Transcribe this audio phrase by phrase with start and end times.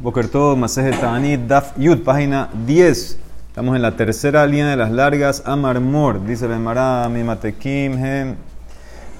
[0.00, 3.18] Bokertov, Masejet Ta'anit, Daf Yud, página 10.
[3.48, 5.42] Estamos en la tercera línea de las largas.
[5.44, 8.36] Amar Mor, dice Bemara, Mimatekim, Hem,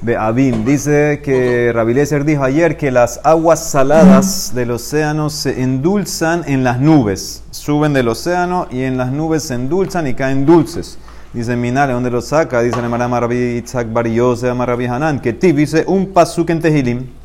[0.02, 0.64] Beabim.
[0.64, 6.78] Dice que Rabileser dijo ayer que las aguas saladas del océano se endulzan en las
[6.78, 7.42] nubes.
[7.50, 10.96] Suben del océano y en las nubes se endulzan y caen dulces.
[11.32, 12.62] Dice Minare, ¿dónde lo saca?
[12.62, 17.17] Dice Nemara Marabi Itzhak Bar Yose, Hanan, que Tib dice un pasuk en Tehilim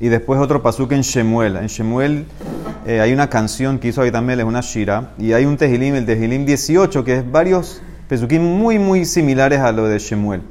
[0.00, 1.56] y después otro pasuk en Shemuel.
[1.56, 2.26] En Shemuel
[2.86, 6.06] eh, hay una canción que hizo también es una shira, y hay un tejilim, el
[6.06, 10.42] tejilim 18, que es varios pesukim muy, muy similares a lo de Shemuel.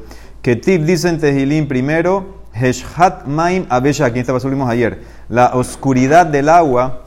[0.42, 5.56] Que Tip dice en tejilim primero, Heshat Maim Abesha, aquí esta pasuk vimos ayer, la
[5.56, 7.06] oscuridad del agua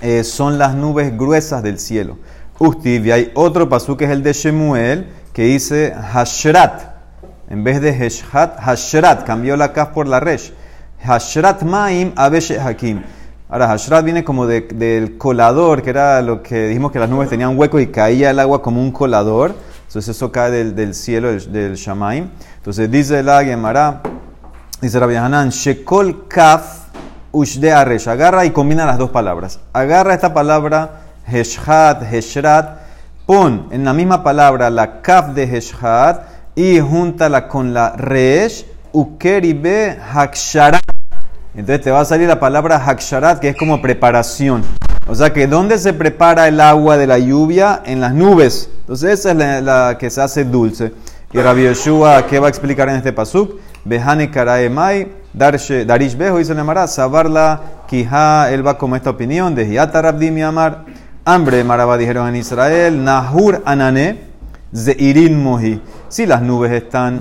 [0.00, 2.18] eh, son las nubes gruesas del cielo.
[2.58, 6.94] Ustiv, y hay otro pasuk que es el de Shemuel, que dice Hashrat,
[7.48, 10.52] en vez de Heshat, Hashrat, cambió la kaf por la resh.
[11.04, 13.02] Hashrat Maim Abeshe Hakim.
[13.48, 17.58] Ahora, Hashrat viene como del colador, que era lo que dijimos que las nubes tenían
[17.58, 19.54] hueco y caía el agua como un colador.
[19.86, 22.30] Entonces eso cae del, cielo, del, del, Shamaim.
[22.56, 24.00] Entonces dice la Gemara,
[24.80, 26.84] dice Rabbi Hanan, Shekol Kaf
[27.32, 28.08] Ushde Aresh.
[28.08, 29.60] Agarra y combina las dos palabras.
[29.72, 32.78] Agarra esta palabra, Heshhat, Heshrat,
[33.26, 36.22] pon en la misma palabra la Kaf de Heshhat
[36.54, 40.83] y júntala con la Resh, Ukeribe Haksharat.
[41.54, 44.62] Entonces te va a salir la palabra haksharat, que es como preparación.
[45.06, 47.82] O sea que ¿dónde se prepara el agua de la lluvia?
[47.84, 48.70] En las nubes.
[48.80, 50.92] Entonces esa es la, que se hace dulce.
[51.32, 53.60] Y Rabbi Yeshua, ¿qué va a explicar en este pasuk?
[53.84, 60.38] Behane karaemai, darish bejo, dice Nemara, sabarla kija, él va como esta opinión, de rabdim
[61.24, 64.20] hambre maraba dijeron en Israel, nahur anane,
[64.74, 65.80] zeirin mohi.
[66.08, 67.20] Si las nubes están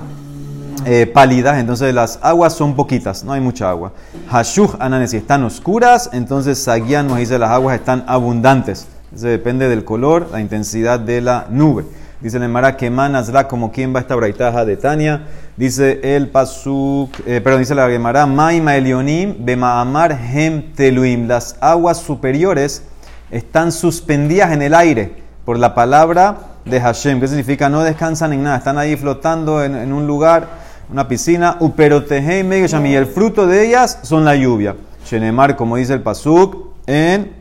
[0.86, 3.92] eh, pálidas, entonces las aguas son poquitas, no hay mucha agua.
[4.30, 8.88] Hashuch ananes, si están oscuras, entonces Sagian nos dice las aguas están abundantes.
[9.16, 11.86] Eso depende del color, la intensidad de la nube.
[12.20, 15.28] Dice el Mara que manasra como quien va esta braitaja de Tania.
[15.58, 21.28] Dice el pasuk, eh, perdón, dice la Gemara, maima elionim bemaamar hem teluim.
[21.28, 22.84] Las aguas superiores
[23.30, 27.20] están suspendidas en el aire por la palabra de Hashem.
[27.20, 27.68] ¿Qué significa?
[27.68, 30.63] No descansan en nada, están ahí flotando en un lugar
[30.94, 34.76] una piscina, y el fruto de ellas son la lluvia.
[35.06, 37.34] Shenemar, como dice el Pasuk en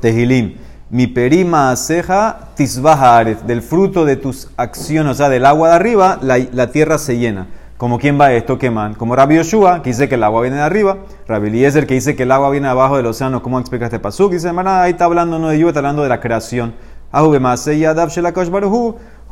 [0.00, 0.56] Tehilim.
[0.90, 6.18] Mi perima ceja tisbaharet, del fruto de tus acciones, o sea, del agua de arriba,
[6.20, 7.48] la, tierra se llena.
[7.78, 8.94] Como quien va esto, queman.
[8.94, 10.98] Como Rabbi Yoshua, que dice que el agua viene de arriba.
[11.26, 13.42] Rabbi Eliezer, que dice que el agua viene abajo del océano.
[13.42, 14.32] ¿Cómo explica este pasuk?
[14.32, 16.74] Dice, hermana, ahí está hablando no de lluvia, está hablando de la creación.
[17.10, 17.34] Ahu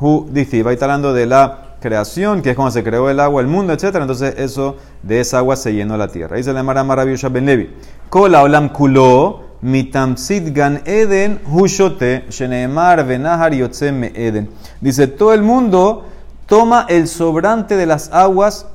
[0.00, 3.20] Hu dice, va a estar hablando de la creación, que es cuando se creó el
[3.20, 3.96] agua, el mundo, etc.
[3.96, 6.38] Entonces, eso de esa agua se llenó la tierra.
[6.38, 7.70] Dice la Mara maravillosa Ben Levi.
[8.08, 14.48] Kola olam kulo, mitamsid gan eden, hushote, sheneemar venahar yotzem eden.
[14.80, 16.06] Dice, todo el mundo
[16.46, 18.66] toma el sobrante de las aguas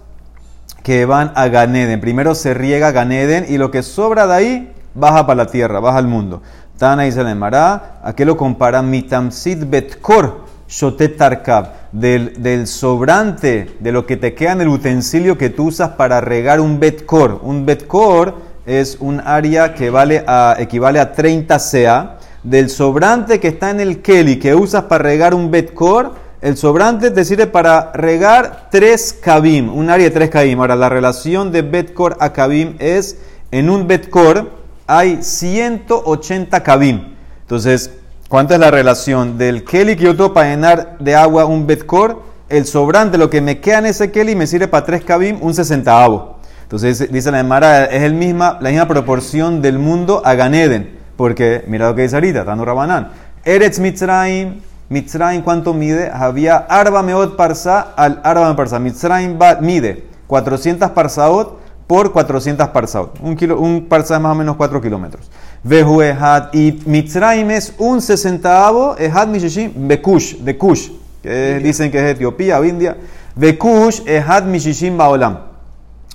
[0.83, 1.99] que van a Ganeden.
[2.01, 5.97] Primero se riega Ganeden y lo que sobra de ahí baja para la tierra, baja
[5.97, 6.43] al mundo.
[6.77, 7.03] Tana
[7.33, 8.83] Mara, ¿a qué lo compara?
[8.83, 15.37] Mitamsid betkor shotet tarkab del, del, sobrante, de lo que te queda en el utensilio
[15.37, 17.39] que tú usas para regar un betkor.
[17.43, 18.35] Un betkor
[18.65, 22.17] es un área que vale a, equivale a 30 sea.
[22.43, 27.11] Del sobrante que está en el keli que usas para regar un betkor, el sobrante
[27.11, 30.59] te sirve para regar 3 kabim, un área de 3 kabim.
[30.61, 33.17] Ahora, la relación de betkor a kabim es,
[33.51, 34.51] en un betkor
[34.87, 37.15] hay 180 kabim.
[37.41, 37.91] Entonces,
[38.29, 42.21] ¿Cuánta es la relación del keli que yo tengo para llenar de agua un betkor?
[42.47, 45.55] El sobrante, lo que me queda en ese keli, me sirve para tres kabim, un
[45.55, 46.37] sesentavo.
[46.61, 50.99] Entonces dice la Emara, es el misma, la misma proporción del mundo a Ganeden.
[51.17, 53.09] Porque, mira lo que dice ahorita, dando Rabanán.
[53.43, 56.11] Eretz Mitzrayim, Mitzrayim, ¿cuánto mide?
[56.13, 58.77] Había Arba Meot Parsa al Arba Parsa.
[58.77, 63.19] Mitzrayim mide 400 Parsaot por 400 Parsaot.
[63.21, 65.31] Un, kilo, un Parsa es más o menos 4 kilómetros.
[65.63, 66.53] Vehu Ehad.
[66.53, 70.89] Y Mitzrayim es un sesentavo, Ehad Mishishim, Bekush, de Kush,
[71.21, 72.97] que dicen que es Etiopía o India.
[73.35, 75.39] Bekush, Ehad Mishishim Baolam.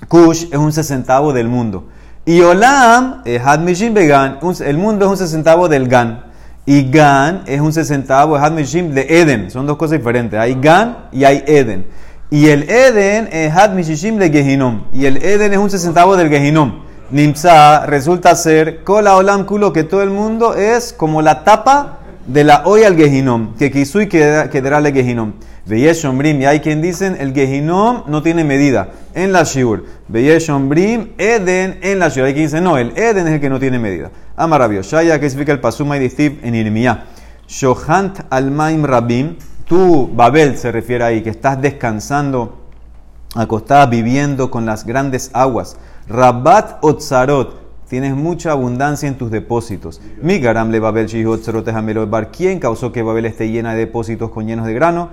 [0.07, 1.89] Kush es un sesentavo del mundo.
[2.25, 6.25] Y Olam, Ehad Mishim Began, el mundo es un sesentavo del Gan.
[6.65, 9.51] Y Gan es un sesentavo, Ehad Mishim de Eden.
[9.51, 10.39] Son dos cosas diferentes.
[10.39, 11.85] Hay Gan y hay Eden.
[12.31, 14.85] Y el Eden es Had Mishishim de Gehinom.
[14.91, 16.81] Y el Eden es un sesentavo del Gehinom.
[17.11, 22.63] Nimsa resulta ser cola olam que todo el mundo es como la tapa de la
[22.65, 25.33] olla al Gehinom, que Kisui quedará el Gehinom.
[25.67, 29.83] Veyesh Ombrim, y hay quien dicen el Gehinom no tiene medida en la Shiur.
[30.07, 32.25] Veyesh Ombrim, Eden en la Shiur.
[32.25, 34.11] Hay quien dice no, el Eden es el que no tiene medida.
[34.35, 37.05] Amarabio, Shaya, que significa el Pasuma y en Irmiyah.
[37.47, 39.37] Shohant Almaim Rabim,
[39.67, 42.67] tú, Babel se refiere ahí, que estás descansando,
[43.35, 45.77] acostada, viviendo con las grandes aguas.
[46.07, 49.99] Rabat Otzarot, tienes mucha abundancia en tus depósitos.
[50.21, 51.07] Migaram le Babel
[52.07, 52.31] Bar.
[52.31, 55.09] ¿Quién causó que Babel esté llena de depósitos con llenos de grano?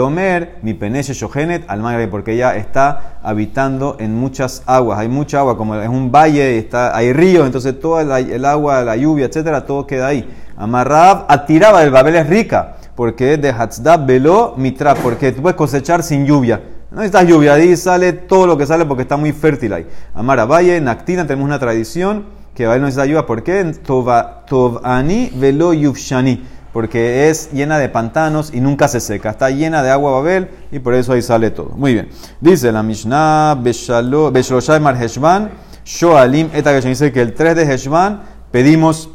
[0.00, 4.98] Omer, mi peneche Shohenet, al porque ella está habitando en muchas aguas.
[4.98, 8.96] Hay mucha agua, como es un valle, está, hay ríos, entonces todo el, agua, la
[8.96, 10.26] lluvia, etcétera, todo queda ahí.
[10.56, 16.02] Amarrab atiraba, el Babel es rica, porque de Hatzdab velo mitra, porque tú puedes cosechar
[16.02, 16.62] sin lluvia.
[16.90, 19.86] No necesitas lluvia, ahí sale todo lo que sale porque está muy fértil ahí.
[20.12, 23.26] Amara Valle, Nactina, tenemos una tradición que Babel no necesita lluvia.
[23.26, 23.64] ¿Por qué?
[23.84, 26.44] Tovani velo yufshani.
[26.72, 29.30] Porque es llena de pantanos y nunca se seca.
[29.30, 31.70] Está llena de agua Babel y por eso ahí sale todo.
[31.76, 32.08] Muy bien.
[32.40, 35.50] Dice la Mishnah, Beshaloshay Mar Heshvan,
[35.84, 39.10] Shoalim, que dice que el 3 de Heshvan pedimos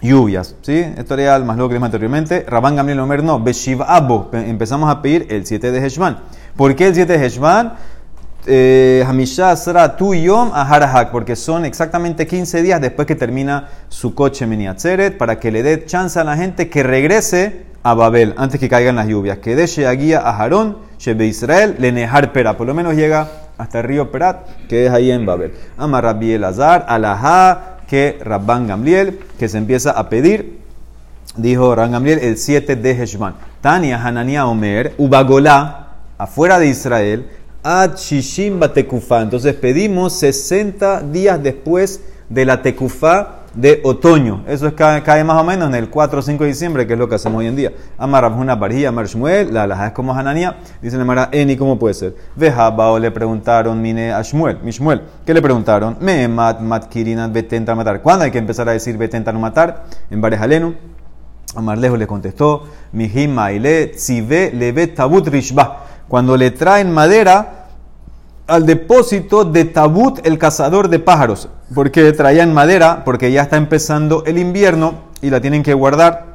[0.00, 0.54] lluvias.
[0.62, 0.84] ¿sí?
[0.96, 2.44] Esto era el más lo que vimos anteriormente.
[2.48, 3.40] Rabán Gamliel Omer no.
[3.40, 4.30] Beshiv Abo.
[4.32, 6.18] Empezamos a pedir el 7 de Heshvan.
[6.58, 7.74] ¿Por qué el 7 de Heshvan?
[8.44, 14.12] Eh, Hamisha Sra Tu Yom Aharahak, porque son exactamente 15 días después que termina su
[14.12, 18.58] coche Miniatzeret, para que le dé chance a la gente que regrese a Babel antes
[18.58, 19.38] que caigan las lluvias.
[19.38, 23.78] Que de guía a Harón, Shebe Israel, le Nehar Pera, por lo menos llega hasta
[23.78, 25.52] el río Perat, que es ahí en Babel.
[25.76, 30.58] Ama Rabbi Elazar, Alajá, que Rabban Gamliel, que se empieza a pedir,
[31.36, 33.34] dijo Rabban Gamliel el 7 de Heshvan.
[33.60, 35.87] Tania Hanania Omer, Ubagolá,
[36.18, 37.26] afuera de Israel,
[37.62, 39.22] Ad Shishim Batekufá.
[39.22, 44.44] Entonces pedimos 60 días después de la Tekufá de otoño.
[44.46, 46.98] Eso es, cae, más o menos en el 4 o 5 de diciembre, que es
[46.98, 47.72] lo que hacemos hoy en día.
[47.96, 50.56] Amar una Barjía, Amar Shmuel, la alhaja es como Hanania.
[50.82, 52.14] Dice la Mara, Eni, ¿cómo puede ser?
[52.36, 55.02] Vejabao le preguntaron, Mine a Shmuel, mi Shmuel.
[55.24, 55.96] ¿Qué le preguntaron?
[56.00, 58.02] Me mat, mat, kirinat, betenta, matar.
[58.02, 59.84] ¿Cuándo hay que empezar a decir betenta, no matar?
[60.10, 60.74] En Barejalenu.
[61.56, 65.77] Amarlejo le contestó, Mijim maile, tzive, leve, tabut, rishba
[66.08, 67.58] cuando le traen madera
[68.46, 71.48] al depósito de Tabut, el cazador de pájaros.
[71.74, 73.04] porque traían madera?
[73.04, 76.26] Porque ya está empezando el invierno y la tienen que guardar.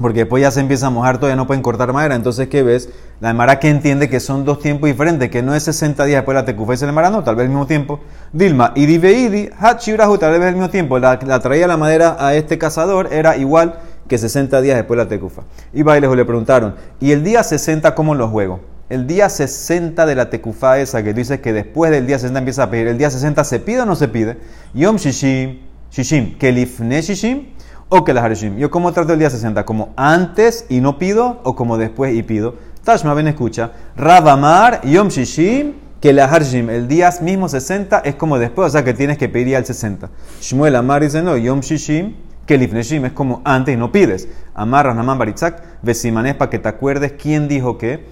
[0.00, 2.16] Porque después ya se empieza a mojar, todavía no pueden cortar madera.
[2.16, 2.88] Entonces, ¿qué ves?
[3.20, 6.34] La Mara que entiende que son dos tiempos diferentes, que no es 60 días después
[6.34, 8.00] de la tecufa y el no, tal vez al mismo tiempo.
[8.32, 10.98] Dilma, Diveidi, Hachirahu, tal vez al mismo tiempo.
[10.98, 13.78] La, la traía la madera a este cazador, era igual
[14.08, 15.42] que 60 días después de la tecufa.
[15.72, 18.73] Y Bailejo le preguntaron, ¿y el día 60 cómo lo juego?
[18.88, 22.64] El día 60 de la tecufa esa que dice que después del día 60 empieza
[22.64, 24.38] a pedir, ¿el día 60 se pide o no se pide?
[24.74, 25.60] Yom Shishim,
[25.90, 27.46] Shishim, Kelifne Shishim
[27.88, 29.64] o Kelahar ¿Yo cómo trato el día 60?
[29.64, 32.56] ¿Como antes y no pido o como después y pido?
[32.82, 33.72] Tashma, ven, escucha.
[33.96, 39.16] Rabamar, Yom Shishim, Kelahar El día mismo 60 es como después, o sea que tienes
[39.16, 40.10] que pedir al 60.
[40.40, 42.14] Shmuel Amar dice no, Yom Shishim,
[42.46, 44.28] Kelifneshim es como antes y no pides.
[44.54, 48.04] Amar Ranaman Baritzak, Vesimanes para que te acuerdes quién dijo que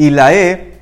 [0.00, 0.80] y la E,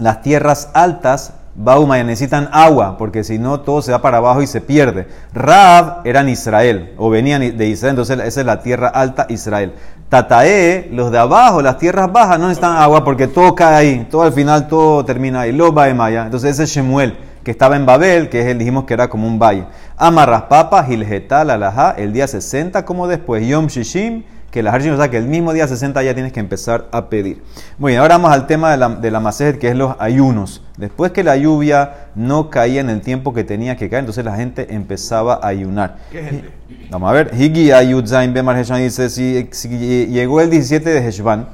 [0.00, 4.48] las tierras altas, Bauma, necesitan agua, porque si no todo se va para abajo y
[4.48, 5.06] se pierde.
[5.32, 9.74] Rab eran Israel, o venían de Israel, entonces esa es la tierra alta Israel.
[10.08, 14.22] Tatae, los de abajo, las tierras bajas, no necesitan agua porque todo cae ahí, todo
[14.22, 15.52] al final todo termina ahí.
[15.52, 18.86] Loba de Maya, entonces ese es Shemuel, que estaba en Babel, que es el, dijimos
[18.86, 19.66] que era como un valle.
[19.96, 24.96] Amarras papas, Gilgetal, Alajá, el día 60 como después, Yom Shishim, que la Harshim, o
[24.96, 27.42] sea que el mismo día 60 ya tienes que empezar a pedir.
[27.78, 30.62] Muy bien, ahora vamos al tema de la, de la que es los ayunos.
[30.78, 34.36] Después que la lluvia no caía en el tiempo que tenía que caer, entonces la
[34.36, 35.98] gente empezaba a ayunar.
[36.10, 36.50] ¿Qué gente?
[36.90, 41.48] Vamos a ver, Higi Ayudzain Bemar dice, si, llegó el 17 de Heshvan,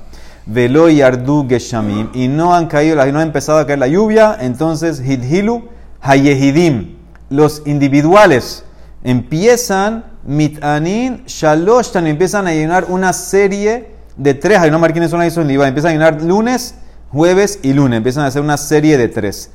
[0.47, 4.37] Velo y Ardu Geshamim, y no han caído, no ha empezado a caer la lluvia,
[4.41, 5.69] entonces Hidhilu
[6.01, 6.97] Hayehidim,
[7.31, 8.65] los individuales,
[9.03, 14.59] empiezan mitanin shalosh empiezan a llenar una serie de tres.
[14.59, 15.69] Hay marquines son en Liba.
[15.69, 16.77] Empiezan a llenar lunes,
[17.11, 17.99] jueves y lunes.
[17.99, 19.51] Empiezan a hacer una serie de tres.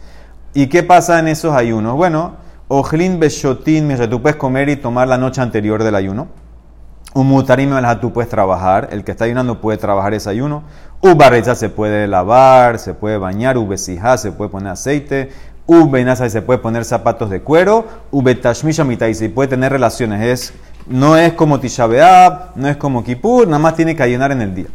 [0.54, 1.96] ¿Y qué pasa en esos ayunos?
[1.96, 6.28] Bueno, ojlin beshotin, tú puedes comer y tomar la noche anterior del ayuno.
[7.14, 8.90] Umutarim tú puedes trabajar.
[8.92, 10.64] El que está ayunando puede trabajar ese ayuno.
[11.02, 13.58] Ubarrecha se puede lavar, se puede bañar.
[13.58, 15.32] Ubesija se puede poner aceite.
[15.70, 20.26] Ubenasa se puede poner zapatos de cuero, Ubetashmisha y se puede tener relaciones.
[20.26, 20.54] Es,
[20.88, 21.88] no es como Tisha
[22.56, 24.66] no es como Kippur, nada más tiene que ayunar en el día.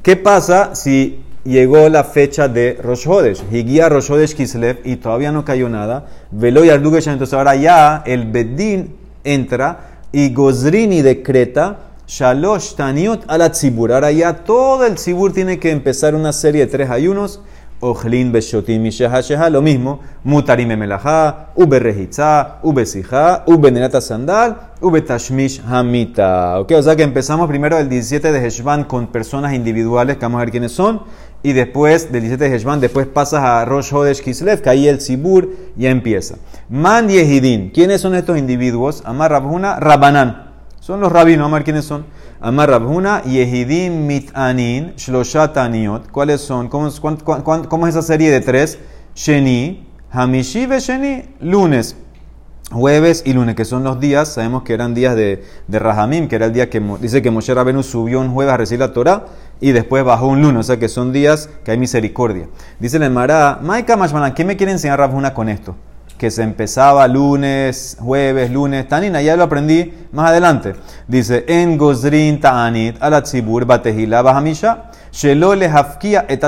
[0.00, 3.42] ¿Qué pasa si llegó la fecha de Rosh Hodesh?
[3.50, 6.06] guía Rosh Hodesh Kislev y todavía no cayó nada.
[6.30, 8.94] Velo y entonces ahora ya el Bedín
[9.24, 13.50] entra y Gozrini decreta Shalosh Taniot a la.
[13.92, 17.40] Ahora ya todo el tzibur tiene que empezar una serie de tres ayunos.
[17.84, 20.00] Ojlin beshotim misheha lo mismo.
[20.24, 26.60] Mutarim emelajá, ube rejitza, ube sijá, ube nerata sandal, ube tashmish hamita.
[26.60, 30.38] Ok, o sea que empezamos primero el 17 de Heshvan con personas individuales, que vamos
[30.38, 31.02] a ver quiénes son.
[31.42, 34.96] Y después, del 17 de Heshvan, después pasas a Rosh Hodesh Kislev, que ahí el
[34.96, 36.36] tzibur ya empieza.
[36.70, 37.70] Man Yehidin.
[37.70, 39.02] ¿Quiénes son estos individuos?
[39.04, 40.54] Amar Rabhuna, Rabanan.
[40.80, 42.06] Son los rabinos, vamos a ver quiénes son.
[42.44, 46.10] Amar Rabhuna, Yehidim Mitanin, Shloshat Aniot.
[46.10, 46.68] ¿Cuáles son?
[46.68, 48.78] ¿Cómo, ¿Cómo, es esa serie de tres?
[49.14, 51.96] Sheni, Hamishi Sheni, lunes,
[52.70, 56.36] jueves y lunes, que son los días, sabemos que eran días de, de Rahamim, que
[56.36, 59.24] era el día que dice que Moshe Rabenu subió un jueves a recibir la Torah
[59.58, 62.48] y después bajó un lunes, o sea que son días que hay misericordia.
[62.78, 65.76] Dice el Mará, Maika Mashmanan, ¿qué me quiere enseñar Rabhuna con esto?
[66.18, 70.74] Que se empezaba lunes, jueves, lunes, tanina, ya lo aprendí más adelante.
[71.08, 76.42] Dice, en gozrin ta'anit ala tzibur batehila bahamisha, shelo lehafkia et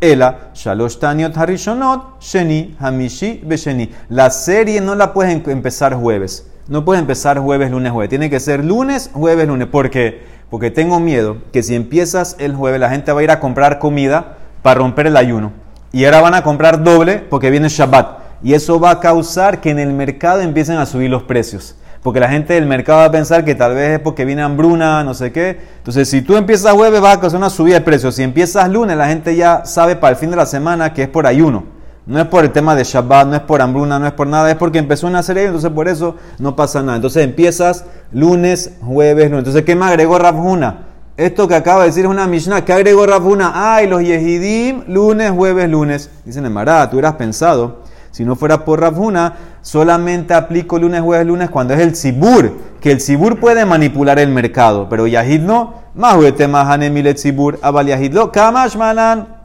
[0.00, 3.90] ela shalosh taniot harishonot, sheni, hamishi, besheni.
[4.08, 6.46] La serie no la puedes em-, empezar jueves.
[6.68, 8.08] No puedes empezar jueves, lunes, jueves.
[8.08, 9.68] Tiene que ser lunes, jueves, lunes.
[9.68, 10.22] ¿Por qué?
[10.48, 13.78] Porque tengo miedo que si empiezas el jueves, la gente va a ir a comprar
[13.78, 15.52] comida para romper el ayuno.
[15.92, 19.70] Y ahora van a comprar doble porque viene Shabbat y eso va a causar que
[19.70, 21.76] en el mercado empiecen a subir los precios.
[22.02, 25.04] Porque la gente del mercado va a pensar que tal vez es porque viene hambruna,
[25.04, 25.60] no sé qué.
[25.78, 28.14] Entonces, si tú empiezas jueves, va a causar una subida de precios.
[28.14, 31.08] Si empiezas lunes, la gente ya sabe para el fin de la semana que es
[31.08, 31.64] por ayuno.
[32.06, 34.50] No es por el tema de Shabbat, no es por hambruna, no es por nada,
[34.50, 36.96] es porque empezó una serie, entonces por eso no pasa nada.
[36.96, 39.40] Entonces empiezas lunes, jueves, lunes.
[39.40, 40.86] Entonces, ¿qué me agregó Rafuna?
[41.18, 42.64] Esto que acaba de decir es una Mishnah.
[42.64, 43.52] ¿Qué agregó Rafuna?
[43.54, 46.10] Ay, los Yehidim, lunes, jueves, lunes.
[46.24, 47.79] Dicen en Mará, tú hubieras pensado
[48.20, 52.92] si no fuera por Rafuna, solamente aplico lunes, jueves, lunes cuando es el Sibur, que
[52.92, 55.72] el Sibur puede manipular el mercado, pero Yahid no.
[55.94, 59.40] Más Mahanemile Sibur, Abal Yahid lo, Kamash Manan.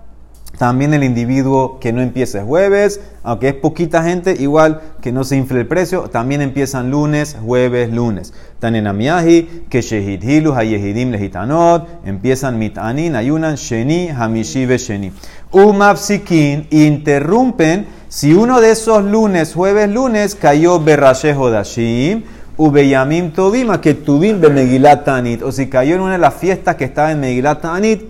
[0.57, 5.37] También el individuo que no empiece jueves, aunque es poquita gente, igual que no se
[5.37, 8.33] infle el precio, también empiezan lunes, jueves, lunes.
[8.59, 15.13] Tanenamiahi, que Shehid Hilu, Hayehidim Lehitanot, empiezan Mitanin, ayunan, Sheni, Hamishi, Sheni.
[15.51, 22.23] Umapsikin, interrumpen si uno de esos lunes, jueves, lunes, cayó Berrashejo Dashim,
[22.55, 26.77] Ubeyamim Tobima, que Tubim de Megilat Anit, o si cayó en una de las fiestas
[26.77, 28.03] que estaba en Megilat Anit,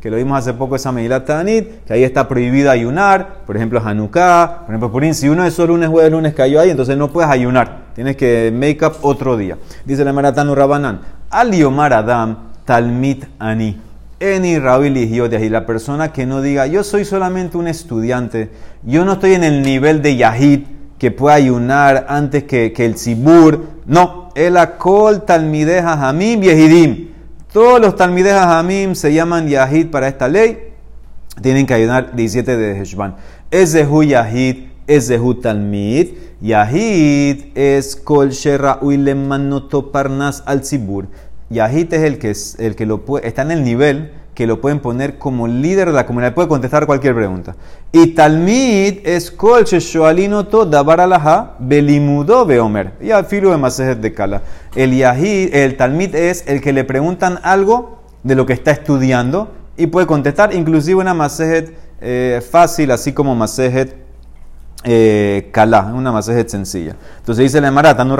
[0.00, 3.80] que lo vimos hace poco esa Megilat Anit, que ahí está prohibido ayunar, por ejemplo
[3.80, 7.12] Hanukkah, por ejemplo Purim, si uno de esos lunes, jueves, lunes cayó ahí, entonces no
[7.12, 9.58] puedes ayunar, tienes que make up otro día.
[9.84, 13.91] Dice la Maratanu Rabanan, Aliomar Adam Talmit Ani.
[14.22, 18.50] De y la persona que no diga, yo soy solamente un estudiante,
[18.84, 20.60] yo no estoy en el nivel de Yahid
[20.96, 23.64] que pueda ayunar antes que, el Sibur.
[23.84, 27.08] No, el Akol Talmideja Hamim Yehidim.
[27.52, 30.68] Todos los Talmideja Hamim se llaman Yahid para esta ley.
[31.40, 33.16] Tienen que ayunar 17 de Heshvan.
[33.50, 35.12] Es Yahid, es
[35.42, 36.10] Talmid.
[36.40, 38.78] Yahid es Kol Shera
[39.92, 41.08] Parnas al Sibur.
[41.52, 44.60] Yahit es el que, es, el que lo puede, está en el nivel que lo
[44.60, 47.54] pueden poner como líder de la comunidad, puede contestar cualquier pregunta.
[47.92, 52.92] Y Talmid es Kol Shoalinoto Dabar Alaha Belimudo Beomer.
[53.00, 54.42] Y al filo de Masejet de Kala.
[54.74, 59.50] El Yahid, el Talmid es el que le preguntan algo de lo que está estudiando
[59.76, 63.96] y puede contestar, inclusive una Masejet eh, fácil, así como Masejet
[64.84, 66.96] eh, Kala, una Masejet sencilla.
[67.18, 68.16] Entonces dice la Emara, no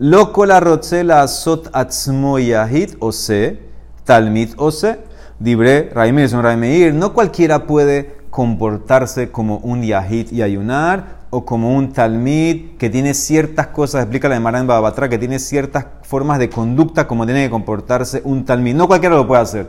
[0.00, 3.58] Loco la rotzela sot atzmo yahid ose,
[4.04, 5.00] talmid ose,
[5.40, 6.94] dibre Raimir, un Raimeir.
[6.94, 13.12] No cualquiera puede comportarse como un yahid y ayunar, o como un talmid que tiene
[13.12, 17.46] ciertas cosas, explica la de Marán Babatra, que tiene ciertas formas de conducta como tiene
[17.46, 18.76] que comportarse un talmid.
[18.76, 19.68] No cualquiera lo puede hacer.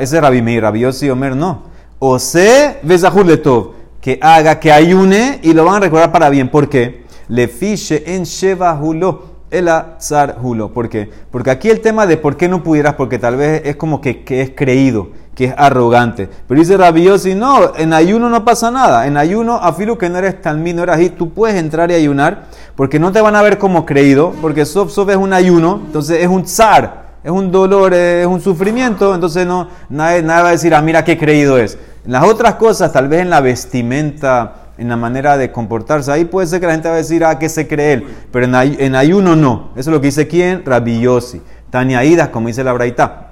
[0.00, 1.62] Ese es Rabbi Meir, Omer no.
[2.00, 6.50] Ose, Bezahur Letov, que haga, que ayune y lo van a recordar para bien.
[6.50, 7.04] ¿Por qué?
[7.28, 8.76] Le fiche en Sheva
[9.50, 10.72] el azar hulo.
[10.72, 11.10] ¿Por qué?
[11.30, 14.24] Porque aquí el tema de por qué no pudieras, porque tal vez es como que,
[14.28, 16.28] es creído, que es arrogante.
[16.46, 19.06] Pero dice Rabiosi, no, en ayuno no pasa nada.
[19.06, 22.44] En ayuno, afilo que no eres tan no eres ahí, tú puedes entrar y ayunar,
[22.76, 26.22] porque no te van a ver como creído, porque sof sof es un ayuno, entonces
[26.22, 30.52] es un zar, es un dolor, es un sufrimiento, entonces no, nadie, nadie va a
[30.52, 31.76] decir, ah, mira qué creído es.
[32.04, 36.10] En las otras cosas, tal vez en la vestimenta, en la manera de comportarse.
[36.10, 38.46] Ahí puede ser que la gente va a decir, ah, que se cree él, pero
[38.46, 39.70] en, ayuno no.
[39.76, 40.64] Eso es lo que dice quién?
[40.64, 41.40] Rabbi Yossi.
[41.70, 43.28] Tania como dice la Braita.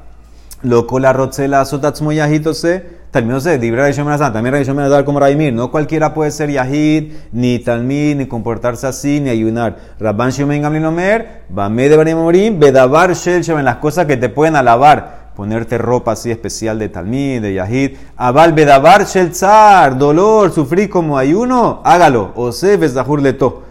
[0.62, 2.10] Loco la rotzela sotatzmo
[2.52, 2.98] se.
[3.10, 5.52] También se Dibra de Shemana también Rey Shemana dar como Raimir.
[5.54, 9.76] No cualquiera puede ser yahid, ni talmid, ni comportarse así, ni ayunar.
[9.98, 14.56] Rabban Shemen Gamlin Omer, Bame de Baremorim, Bedabar Shel Shemen, las cosas que te pueden
[14.56, 15.17] alabar.
[15.38, 17.96] Ponerte ropa así especial de talmid, de yahid.
[18.16, 22.32] Abal Bedabar Shel Tzar, dolor, sufrir como ayuno, hágalo.
[22.34, 23.62] O se Bezahur Leto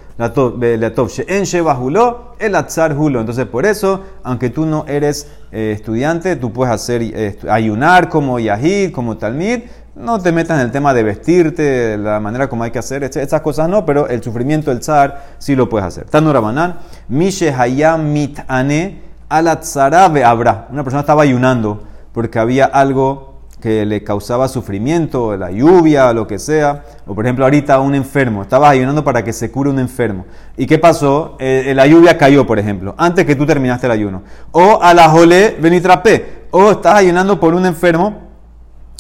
[2.39, 3.19] el Atzar Hulo.
[3.19, 8.39] Entonces, por eso, aunque tú no eres eh, estudiante, tú puedes hacer eh, ayunar como
[8.39, 9.63] Yahid, como Talmid.
[9.93, 13.41] No te metas en el tema de vestirte, la manera como hay que hacer, esas
[13.41, 16.05] cosas no, pero el sufrimiento del zar sí lo puedes hacer.
[16.05, 16.77] Tanurabanan,
[17.09, 20.67] Mishe Hayam Mitane Alatzarabe Abra.
[20.72, 26.38] Una persona estaba ayunando porque había algo que le causaba sufrimiento, la lluvia, lo que
[26.38, 30.25] sea, o por ejemplo ahorita un enfermo, estabas ayunando para que se cure un enfermo.
[30.55, 31.36] ¿Y qué pasó?
[31.39, 34.22] Eh, la lluvia cayó, por ejemplo, antes que tú terminaste el ayuno.
[34.51, 38.27] O a la jole venitrapé, o estás ayunando por un enfermo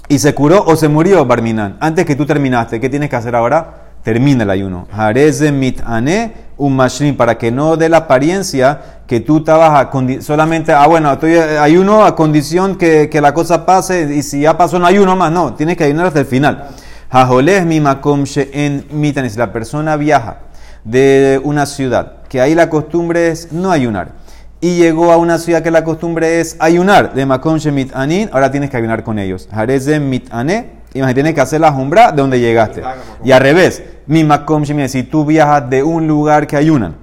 [0.09, 2.79] y se curó o se murió, Barminan, antes que tú terminaste.
[2.79, 3.86] ¿Qué tienes que hacer ahora?
[4.07, 4.87] Termina el ayuno.
[4.89, 9.89] Jareze mitane un mashrim, para que no dé la apariencia que tú estabas
[10.21, 14.39] solamente, ah, bueno, estoy eh, ayuno a condición que, que, la cosa pase y si
[14.39, 16.69] ya pasó no ayuno más, no, tienes que ayunar hasta el final.
[17.11, 18.23] Jajoleh mi makom
[18.53, 20.37] en mitanes, la persona viaja
[20.85, 24.13] de una ciudad, que ahí la costumbre es no ayunar,
[24.61, 28.69] y llegó a una ciudad que la costumbre es ayunar, de makom mitanin, ahora tienes
[28.69, 29.49] que ayunar con ellos.
[29.51, 32.81] Jareze mitane, y tienes que hacer la jumbra de donde llegaste.
[33.23, 36.95] Y al revés, mi makom si tú viajas de un lugar que ayunan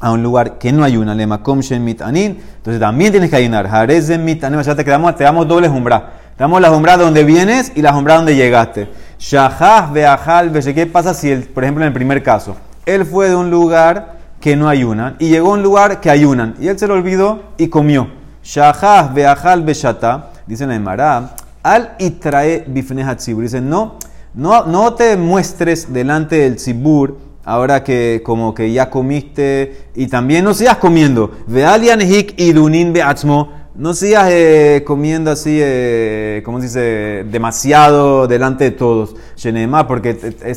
[0.00, 3.68] a un lugar que no ayunan, le makom mitanin, entonces también tienes que ayunar.
[3.68, 6.12] Jarez mitanin, ya te, quedamos, te damos doble jumbra.
[6.36, 8.88] Te damos la jumbra de donde vienes y la jumbra donde llegaste.
[9.18, 13.36] Shahaj beajal ¿Qué pasa si, el, por ejemplo, en el primer caso, él fue de
[13.36, 16.86] un lugar que no ayunan y llegó a un lugar que ayunan y él se
[16.86, 18.08] lo olvidó y comió?
[18.42, 23.42] Shahaj beajal beshata, dice la Emara, al itrae bifne hatzibur.
[23.42, 23.96] Dice, no,
[24.34, 30.44] no, no te muestres delante del tzibur ahora que como que ya comiste y también
[30.44, 31.32] no sigas comiendo.
[31.46, 33.60] Vealian hik idunin beatzmo.
[33.74, 39.14] No sigas eh, comiendo así, eh, como se dice, demasiado delante de todos.
[39.88, 40.14] Porque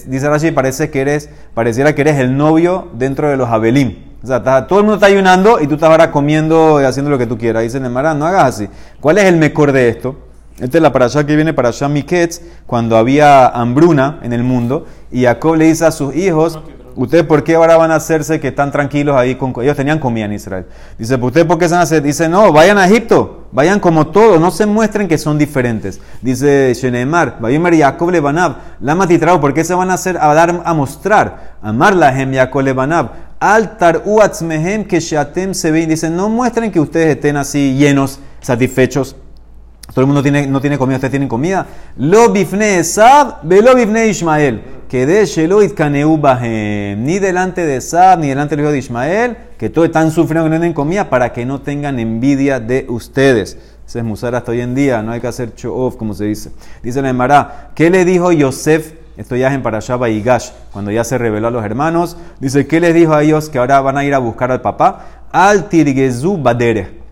[0.07, 3.95] dice Rashi, parece que eres, pareciera que eres el novio dentro de los Abelim.
[4.23, 7.17] O sea, todo el mundo está ayunando y tú estás ahora comiendo y haciendo lo
[7.17, 7.63] que tú quieras.
[7.63, 8.67] Dice Nemara, no hagas así.
[8.99, 10.15] ¿Cuál es el mejor de esto?
[10.59, 15.23] Esta es la parasha que viene para Miketz, cuando había hambruna en el mundo, y
[15.23, 16.59] Jacob le dice a sus hijos,
[16.95, 19.33] ¿ustedes por qué ahora van a hacerse que están tranquilos ahí?
[19.33, 20.67] Con, ellos tenían comida en Israel.
[20.99, 22.03] Dice, ¿ustedes por qué se van a hacer?
[22.03, 25.99] Dice, no, vayan a Egipto, vayan como todos, no se muestren que son diferentes.
[26.21, 30.61] Dice Shenemar, Vayomer Jacob Lebanab, Lama Titrao, ¿por qué se van a hacer a dar
[30.63, 31.55] a mostrar?
[31.63, 35.71] Amar la Hem Jacob Lebanab, Altar Uatzmehem que Shatem se.
[35.71, 39.15] Dice, no muestren que ustedes estén así llenos, satisfechos
[39.91, 41.67] todo el mundo tiene, no tiene comida, ustedes tienen comida.
[41.97, 44.61] Lo bifne Esab, velo bifne Ismael.
[44.87, 47.03] Que de Shelo itkaneu bahem.
[47.03, 50.49] Ni delante de Esab, ni delante del hijo de Ismael, que todos están sufriendo que
[50.51, 53.57] no tienen comida, para que no tengan envidia de ustedes.
[53.85, 56.51] Ese es Musar hasta hoy en día, no hay que hacer show como se dice.
[56.81, 58.93] Dice la Emara, ¿qué le dijo Yosef?
[59.17, 62.17] Esto ya es en Parashaba y Gash, cuando ya se reveló a los hermanos.
[62.39, 65.27] Dice, ¿qué les dijo a ellos que ahora van a ir a buscar al papá?
[65.31, 67.02] Al tirgezu badere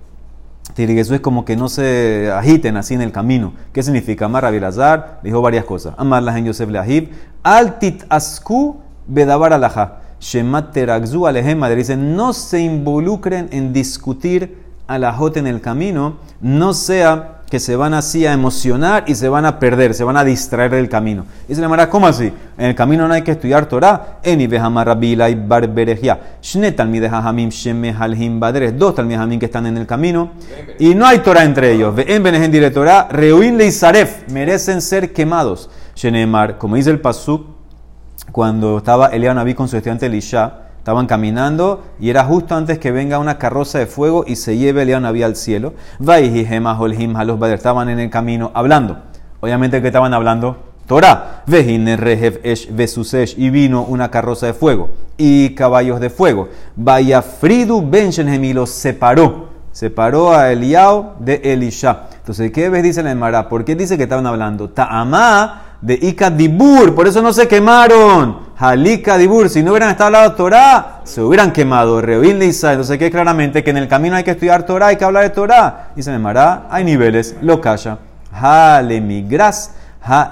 [0.76, 3.54] eso es como que no se agiten así en el camino.
[3.74, 4.26] ¿Qué significa?
[4.26, 5.94] Amar Abilazar dijo varias cosas.
[5.98, 7.10] Amar la Yosef Leahib.
[7.44, 10.00] Altit asku bedabar alaha.
[10.20, 11.62] Shemat teragzu alehem.
[11.76, 14.58] Dice, no se involucren en discutir
[14.88, 16.18] alajot en el camino.
[16.42, 20.16] No sea que se van así a emocionar y se van a perder, se van
[20.16, 21.26] a distraer del camino.
[21.50, 22.32] Y se le llamará, ¿cómo así?
[22.58, 24.20] En el camino no hay que estudiar Torah.
[24.24, 26.38] Eni rabila y barberejia.
[26.42, 27.12] Shne talmideh
[27.50, 28.80] sheme halhim badres.
[28.80, 30.32] Dos talmideh que están en el camino.
[30.80, 31.94] Y no hay Torah entre ellos.
[32.08, 33.70] En benejen dire Torah, reuin le
[34.30, 35.70] Merecen ser quemados.
[35.94, 37.48] Shenemar, como dice el Pasuk,
[38.32, 42.91] cuando estaba Eliab Naví con su estudiante Elisha, Estaban caminando y era justo antes que
[42.91, 45.76] venga una carroza de fuego y se lleve León había al cielo.
[46.00, 48.98] Estaban en el camino hablando.
[49.41, 51.44] Obviamente que estaban hablando Torah.
[53.38, 56.50] Y vino una carroza de fuego y caballos de fuego.
[56.76, 58.12] Vaya Fridu Ben
[58.44, 59.50] y los separó.
[59.72, 62.08] Separó a Eliao de Elisha.
[62.17, 62.82] Entonces, ¿qué ves?
[62.82, 63.48] Dice la Emara.
[63.48, 64.72] ¿Por qué dice que estaban hablando?
[64.72, 68.52] Ta'amá de Ikadibur, por eso no se quemaron.
[68.58, 72.00] Halika Dibur, si no hubieran estado hablando Torah, se hubieran quemado.
[72.00, 75.04] Reoíl de Entonces, que claramente que en el camino hay que estudiar Torah, hay que
[75.04, 75.89] hablar de Torah.
[75.96, 77.98] Dice Mará, hay niveles, lo calla.
[78.32, 79.72] Hale migras,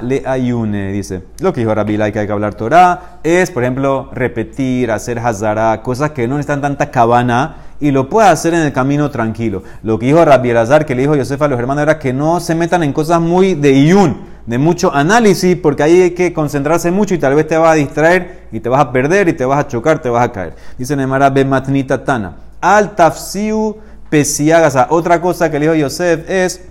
[0.02, 1.24] le ayune, dice.
[1.40, 5.82] Lo que dijo Rabila que hay que hablar Torah es, por ejemplo, repetir, hacer hazara,
[5.82, 9.64] cosas que no necesitan tanta cabana y lo puedes hacer en el camino tranquilo.
[9.82, 12.40] Lo que dijo Rabbi Elazar, que le dijo Yosef a los hermanos, era que no
[12.40, 16.90] se metan en cosas muy de iyun, de mucho análisis, porque ahí hay que concentrarse
[16.90, 19.46] mucho y tal vez te vas a distraer y te vas a perder y te
[19.46, 20.56] vas a chocar, te vas a caer.
[20.76, 22.36] Dice Nemara Matnita Tana.
[22.60, 23.78] Al tafsiu
[24.10, 24.88] pesiagasa.
[24.90, 26.64] Otra cosa que le dijo Yosef es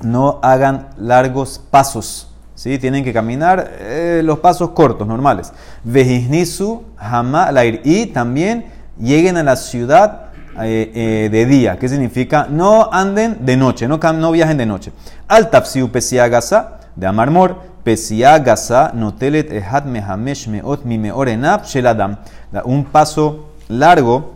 [0.00, 2.30] no hagan largos pasos.
[2.54, 2.78] ¿sí?
[2.78, 5.52] Tienen que caminar eh, los pasos cortos, normales.
[5.84, 7.52] Vejisnisu hama
[7.84, 8.64] Y también
[8.98, 10.28] lleguen a la ciudad
[10.62, 11.78] eh, eh, de día.
[11.78, 12.46] ¿Qué significa?
[12.48, 14.92] No anden de noche, no, no viajen de noche.
[15.28, 17.56] Al tafsiu pesiagasa de Amarmor.
[17.84, 22.18] Pesiagasa notelet ehat mehamesh meot mi meorenab sheladam.
[22.64, 24.34] Un paso largo,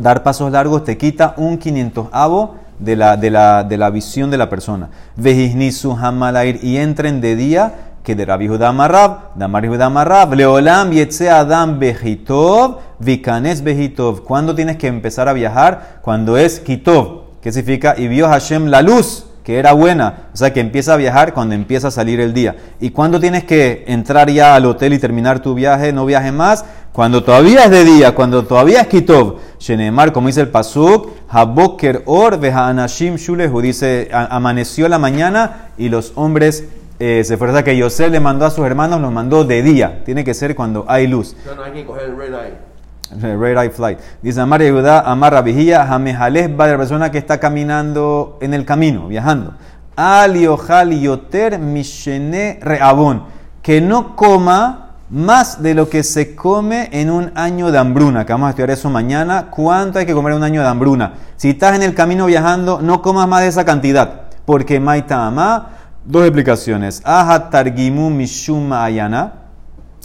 [0.00, 4.30] dar pasos largos te quita un 500 avo de la, de la, de la visión
[4.30, 4.88] de la persona.
[5.16, 10.92] Vejisnisu hamalair y entren de día que de Rabbi Judá Marrab, Damar Judá Marrab, Leolam
[10.92, 14.24] Yetze Adam Bejitov, Vikanes Bejitov.
[14.24, 15.98] ¿Cuándo tienes que empezar a viajar?
[16.00, 20.52] Cuando es Kitov, que significa y vio Hashem la luz que era buena, o sea
[20.52, 22.54] que empieza a viajar cuando empieza a salir el día.
[22.80, 25.90] ¿Y cuándo tienes que entrar ya al hotel y terminar tu viaje?
[25.90, 26.66] No viaje más.
[26.92, 29.36] Cuando todavía es de día, cuando todavía es Kitov.
[29.58, 36.12] Shenemar, como dice el Pasuk, Haboker Or Anashim Shulehu, dice, amaneció la mañana y los
[36.16, 36.64] hombres
[36.98, 37.64] eh, se fueron.
[37.64, 40.02] que Yosef le mandó a sus hermanos, los mandó de día.
[40.04, 41.34] Tiene que ser cuando hay luz.
[41.56, 42.67] No, hay que coger el red eye.
[43.10, 43.98] Red Eye Flight.
[44.22, 49.08] Dice Amar Yehuda, Amar Vigía, Jamejales va la persona que está caminando en el camino,
[49.08, 49.54] viajando.
[49.96, 53.24] Ojal Yoter Mishene Reabón.
[53.62, 58.24] Que no coma más de lo que se come en un año de hambruna.
[58.24, 59.48] Que vamos a estudiar eso mañana.
[59.50, 61.14] ¿Cuánto hay que comer en un año de hambruna?
[61.36, 64.28] Si estás en el camino viajando, no comas más de esa cantidad.
[64.44, 65.70] Porque Maita Ama,
[66.04, 67.02] dos explicaciones.
[67.04, 69.47] Aja Targimu Mishuma Ayana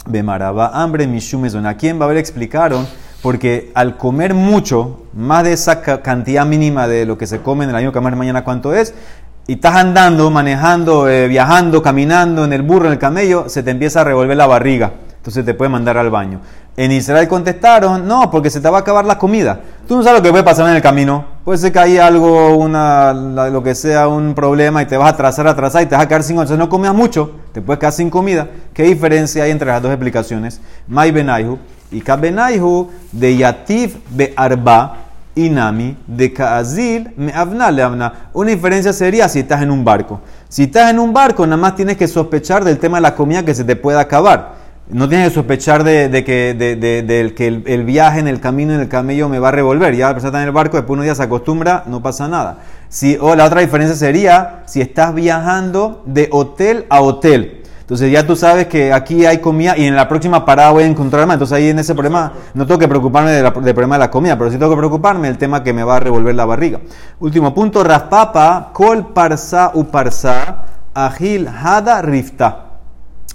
[0.06, 2.18] Bemaraba, hambre, mishume ¿A quién va a ver?
[2.18, 2.86] Explicaron,
[3.22, 7.70] porque al comer mucho, más de esa cantidad mínima de lo que se come en
[7.70, 8.94] el año que mañana, ¿cuánto es?
[9.46, 13.70] Y estás andando, manejando, eh, viajando, caminando en el burro, en el camello, se te
[13.70, 14.92] empieza a revolver la barriga.
[15.16, 16.40] Entonces te puede mandar al baño.
[16.76, 19.60] En Israel contestaron, no, porque se te va a acabar la comida.
[19.88, 21.33] Tú no sabes lo que puede pasar en el camino.
[21.44, 25.10] Puede ser que hay algo, una, lo que sea, un problema y te vas a
[25.10, 27.92] atrasar, atrasar y te vas a quedar sin Entonces no comas mucho, te puedes quedar
[27.92, 28.48] sin comida.
[28.72, 30.62] ¿Qué diferencia hay entre las dos explicaciones?
[30.88, 31.58] Mai Benaihu
[31.90, 34.96] y Kabenaihu de Yativ be Arba
[35.34, 38.30] Inami de Kaazil me avna le avna.
[38.32, 40.22] Una diferencia sería si estás en un barco.
[40.48, 43.44] Si estás en un barco, nada más tienes que sospechar del tema de la comida
[43.44, 44.53] que se te pueda acabar.
[44.86, 48.88] No tienes que sospechar de, que, de, que el, viaje en el camino en el
[48.88, 49.96] camello me va a revolver.
[49.96, 52.58] Ya la persona está en el barco, después unos días se acostumbra, no pasa nada.
[52.90, 57.62] Si, o la otra diferencia sería si estás viajando de hotel a hotel.
[57.80, 60.86] Entonces ya tú sabes que aquí hay comida y en la próxima parada voy a
[60.86, 61.36] encontrar más.
[61.36, 64.50] Entonces ahí en ese problema no tengo que preocuparme del problema de la comida, pero
[64.50, 66.80] sí tengo que preocuparme del tema que me va a revolver la barriga.
[67.20, 72.63] Último punto, raspapa, kol parsa u parsa, agil hada rifta.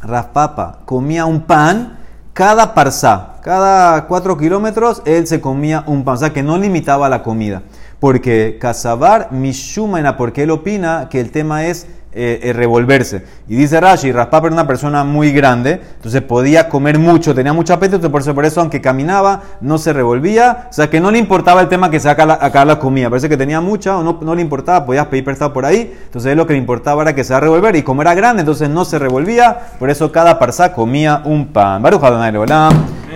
[0.01, 1.99] Raspapa comía un pan
[2.33, 7.09] cada parsa, cada cuatro kilómetros él se comía un pan, o sea que no limitaba
[7.09, 7.63] la comida.
[7.99, 13.23] Porque Casabar Mishumena, porque él opina que el tema es eh, eh, revolverse.
[13.47, 17.73] Y dice Rashi, Raspapa era una persona muy grande, entonces podía comer mucho, tenía mucho
[17.73, 20.67] apetito, por eso, por eso aunque caminaba, no se revolvía.
[20.71, 23.09] O sea que no le importaba el tema que se acá la, la comida.
[23.09, 25.95] Parece que tenía mucha o no, no le importaba, podías pedir prestado por ahí.
[26.05, 28.41] Entonces lo que le importaba era que se va a revolver y como era grande,
[28.41, 29.57] entonces no se revolvía.
[29.77, 31.81] Por eso cada parsa comía un pan.
[31.81, 32.01] Baruch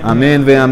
[0.03, 0.71] Amén, ve amén.